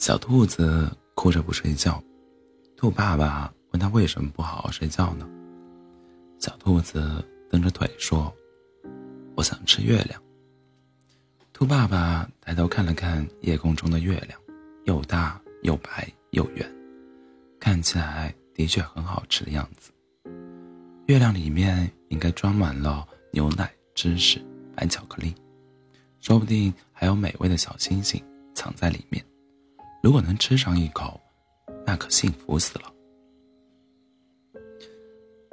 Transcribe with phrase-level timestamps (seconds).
[0.00, 2.02] 小兔子哭着不睡觉，
[2.74, 5.28] 兔爸爸问他为什么不好好睡觉呢？
[6.38, 8.34] 小兔子蹬着腿说
[9.36, 10.18] ：“我想吃月亮。”
[11.52, 14.40] 兔爸爸抬头看了看夜空中的月亮，
[14.84, 16.66] 又大又白又圆，
[17.60, 19.92] 看起来的确很好吃的样子。
[21.08, 24.40] 月亮里面应该装满了牛奶、芝士、
[24.74, 25.34] 白巧克力，
[26.20, 28.18] 说不定还有美味的小星星
[28.54, 29.22] 藏在里面。
[30.02, 31.20] 如果能吃上一口，
[31.84, 32.90] 那可幸福死了。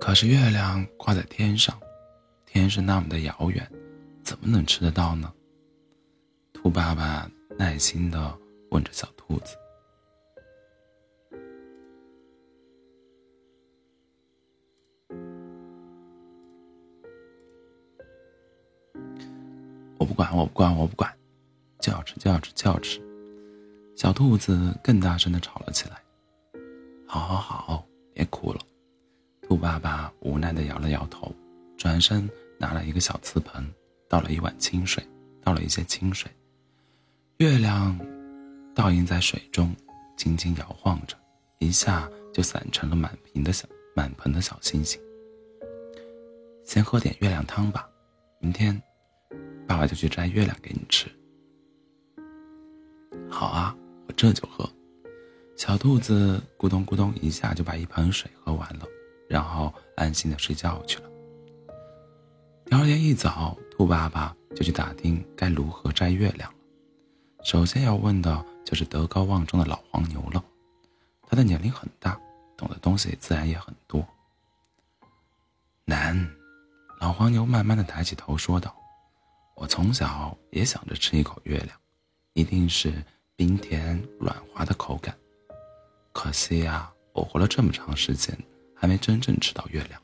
[0.00, 1.78] 可是月亮挂在天上，
[2.46, 3.70] 天是那么的遥远，
[4.22, 5.30] 怎么能吃得到呢？
[6.54, 8.34] 兔爸爸耐心的
[8.70, 9.54] 问着小兔子
[19.98, 21.14] ：“我不管，我不管，我不管，
[21.78, 22.98] 就要吃，就要吃，就要吃。”
[24.00, 26.02] 小兔子更大声的吵了起来。
[27.06, 28.60] 好好好，别哭了。
[29.42, 31.30] 兔爸爸无奈的摇了摇头，
[31.76, 33.62] 转身拿了一个小瓷盆，
[34.08, 35.06] 倒了一碗清水，
[35.42, 36.30] 倒了一些清水。
[37.40, 37.94] 月亮
[38.74, 39.76] 倒映在水中，
[40.16, 41.14] 轻轻摇晃着，
[41.58, 44.98] 一下就散成了满瓶的小满盆的小星星。
[46.64, 47.86] 先喝点月亮汤吧，
[48.38, 48.82] 明天
[49.68, 51.06] 爸爸就去摘月亮给你吃。
[53.28, 53.76] 好啊。
[54.20, 54.68] 这就喝，
[55.56, 58.84] 小兔子咕咚咕咚一下就把一盆水喝完了，
[59.26, 61.08] 然后安心的睡觉去了。
[62.66, 66.58] 第二天一早，兔爸爸就去打听该如何摘月亮了。
[67.44, 70.44] 首先要问的就是德高望重的老黄牛了，
[71.22, 72.20] 他的年龄很大，
[72.58, 74.06] 懂的东西自然也很多。
[75.86, 76.30] 难，
[77.00, 78.76] 老黄牛慢慢的抬起头说道
[79.56, 81.70] ：“我从小也想着吃一口月亮，
[82.34, 82.92] 一定是。”
[83.40, 85.16] 冰甜软滑的口感，
[86.12, 88.38] 可惜呀，我活了这么长时间，
[88.74, 89.98] 还没真正吃到月亮。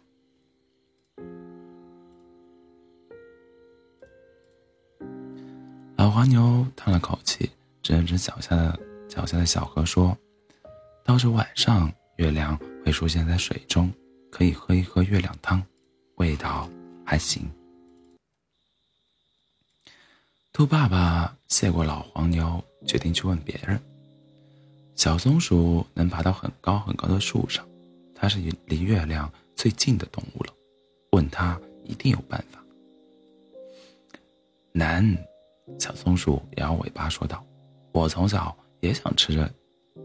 [5.98, 7.50] 老黄牛叹了口气，
[7.82, 10.16] 指了指脚下的脚下的小河说
[11.04, 13.92] ：“到时晚上，月亮会出现在水中，
[14.30, 15.62] 可以喝一喝月亮汤，
[16.14, 16.66] 味道
[17.04, 17.46] 还行。”
[20.54, 22.64] 兔爸爸谢过老黄牛。
[22.86, 23.78] 决定去问别人。
[24.94, 27.66] 小松鼠能爬到很高很高的树上，
[28.14, 30.52] 它是离月亮最近的动物了，
[31.10, 32.62] 问它一定有办法。
[34.72, 35.16] 难，
[35.78, 37.44] 小松鼠摇摇尾巴说道
[37.92, 39.52] ：“我从小也想吃着，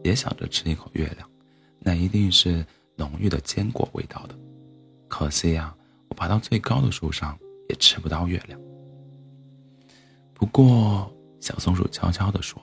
[0.03, 1.29] 也想着吃一口月亮，
[1.79, 2.65] 那一定是
[2.95, 4.35] 浓郁的坚果味道的。
[5.07, 5.73] 可惜呀，
[6.09, 7.37] 我爬到最高的树上
[7.69, 8.59] 也吃不到月亮。
[10.33, 11.09] 不过……”
[11.41, 12.61] 小松鼠悄悄地说：“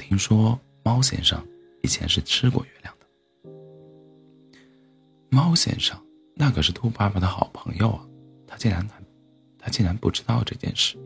[0.00, 1.46] 听说猫先生
[1.82, 3.06] 以前是吃过月亮的。
[5.28, 6.00] 猫先生
[6.34, 8.00] 那可是兔爸爸的好朋友啊，
[8.46, 9.04] 他竟然敢
[9.58, 10.96] 他竟然不知道这件事。”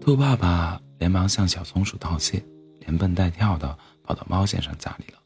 [0.00, 2.44] 兔爸爸连忙向小松鼠道谢，
[2.80, 5.18] 连蹦带跳的跑到猫先生家里了。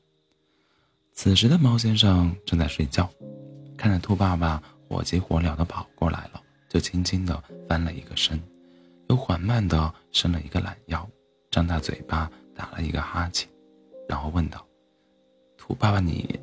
[1.12, 3.10] 此时的猫先生正在睡觉，
[3.76, 8.40] 看着兔爸爸火急火燎的跑过来了，就轻轻的翻了一个身。
[9.08, 11.06] 又缓慢的伸了一个懒腰，
[11.50, 13.48] 张大嘴巴打了一个哈欠，
[14.08, 14.66] 然后问道
[15.56, 16.38] ：“兔爸爸，你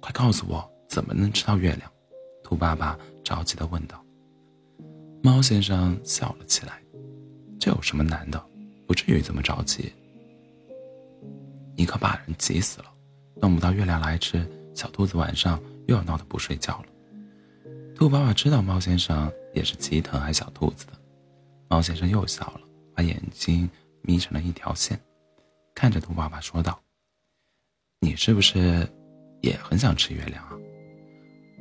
[0.00, 1.90] 快告诉我，怎么能吃到月亮？”
[2.42, 4.04] 兔爸爸着急地问道。
[5.22, 6.82] 猫先生笑了起来
[7.58, 8.44] ：“这有什么难的？
[8.86, 9.92] 不至于这么着急。
[11.76, 12.86] 你可把人急死了，
[13.36, 14.44] 弄不到月亮来吃，
[14.74, 16.86] 小兔子晚上又要闹得不睡觉了。”
[17.94, 20.92] 兔爸爸知道猫先生也是极疼爱小兔子的。
[21.68, 22.60] 猫先生又笑了，
[22.94, 23.70] 把眼睛
[24.02, 25.00] 眯成了一条线，
[25.74, 26.80] 看着兔爸爸说道
[28.00, 28.86] ：“你是不是
[29.40, 30.52] 也很想吃月亮啊？”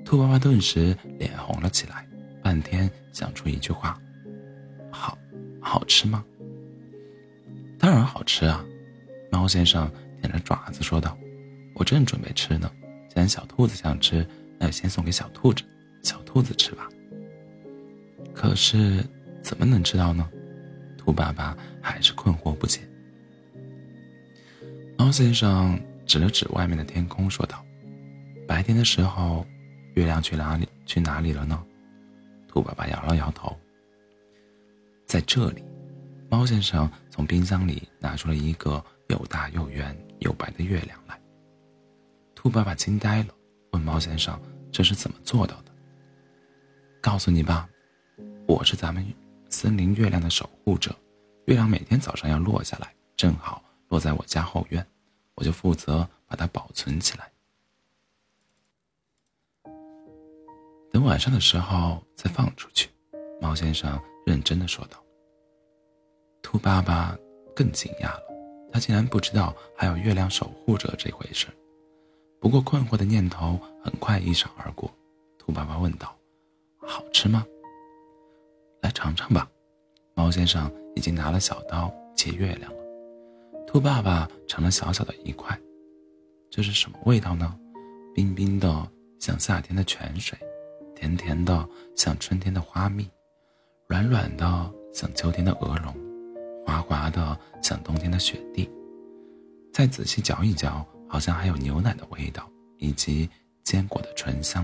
[0.05, 2.07] 兔爸爸顿时脸红了起来，
[2.43, 3.99] 半天想出一句话
[4.91, 5.17] ：“好，
[5.61, 6.23] 好吃吗
[7.79, 8.65] ？”“当然好吃啊！”
[9.31, 9.91] 猫先生
[10.21, 11.17] 舔着爪子说道
[11.75, 12.71] ：“我正准备吃呢，
[13.09, 14.27] 既然小兔子想吃，
[14.59, 15.63] 那就先送给小兔子，
[16.03, 16.89] 小兔子吃吧。”
[18.35, 19.03] 可是。
[19.43, 20.29] 怎么能知道呢？
[21.03, 22.79] 兔爸爸还是困惑不解。
[24.99, 27.65] 猫先生指了指外面的天空，说道
[28.47, 29.43] ：“白天的时候，
[29.95, 31.59] 月亮去哪里去哪里了呢？”
[32.47, 33.57] 兔爸爸摇了摇头。
[35.07, 35.63] 在这里，
[36.29, 41.19] 猫先生从冰箱里拿出了一个又大又圆又白的月亮来。
[42.35, 43.29] 兔爸爸惊呆了，
[43.71, 44.39] 问猫先生
[44.71, 45.71] ：“这是怎么做到的？”
[47.01, 47.67] 告诉你吧，
[48.47, 49.03] 我是咱们。
[49.61, 50.89] 森林月亮的守护者，
[51.45, 54.83] 月亮每天早上要落下来，正好落在我家后院，
[55.35, 57.31] 我就负责把它保存起来。
[60.91, 62.89] 等晚上的时候再放出去。”
[63.39, 64.97] 猫先生认真的说道。
[66.41, 67.15] 兔爸爸
[67.55, 68.23] 更惊讶了，
[68.73, 71.45] 他竟然不知道还有月亮守护者这回事。
[72.39, 74.91] 不过困惑的念头很快一闪而过。
[75.37, 76.17] 兔爸爸问道
[76.81, 77.45] ：“好吃吗？”
[78.81, 79.47] 来尝尝吧。
[80.21, 82.79] 猫先生已经拿了小刀切月亮了。
[83.65, 85.59] 兔爸爸尝了小小的一块，
[86.47, 87.57] 这是什么味道呢？
[88.13, 88.87] 冰冰的，
[89.17, 90.37] 像夏天的泉水；
[90.95, 93.05] 甜甜的，像春天的花蜜；
[93.87, 95.91] 软软的，像秋天的鹅绒；
[96.67, 98.69] 滑滑的，像冬天的雪地。
[99.73, 102.47] 再仔细嚼一嚼，好像还有牛奶的味道
[102.77, 103.27] 以及
[103.63, 104.63] 坚果的醇香。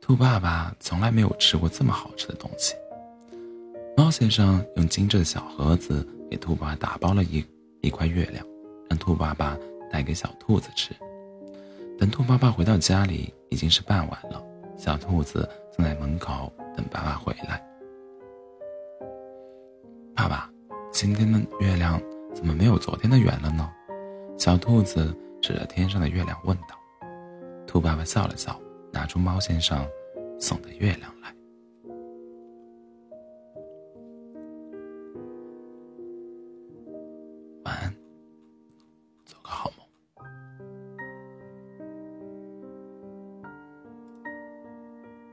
[0.00, 2.74] 兔爸爸从来没有吃过这么好吃的东西。
[3.96, 7.42] 猫先生用精致的小盒子给兔爸爸打包了一
[7.80, 8.44] 一块月亮，
[8.90, 9.56] 让兔爸爸
[9.90, 10.94] 带给小兔子吃。
[11.98, 14.44] 等兔爸爸回到家里，已经是傍晚了。
[14.76, 17.66] 小兔子正在门口等爸爸回来。
[20.14, 20.50] 爸爸，
[20.92, 21.98] 今天的月亮
[22.34, 23.72] 怎么没有昨天的圆了呢？
[24.36, 26.78] 小兔子指着天上的月亮问道。
[27.66, 28.60] 兔爸爸笑了笑，
[28.92, 29.88] 拿出猫先生
[30.38, 31.15] 送的月亮。